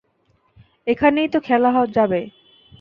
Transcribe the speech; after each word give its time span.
এখানেই 0.87 1.27
তো 1.27 1.39
খেলা 1.39 1.69
যাবে। 1.89 2.19